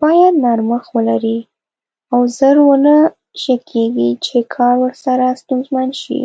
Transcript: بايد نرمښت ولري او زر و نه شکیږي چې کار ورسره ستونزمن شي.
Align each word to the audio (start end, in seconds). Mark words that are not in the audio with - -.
بايد 0.00 0.34
نرمښت 0.44 0.88
ولري 0.96 1.38
او 2.12 2.20
زر 2.38 2.56
و 2.66 2.70
نه 2.84 2.96
شکیږي 3.42 4.10
چې 4.26 4.38
کار 4.54 4.74
ورسره 4.84 5.26
ستونزمن 5.40 5.88
شي. 6.02 6.20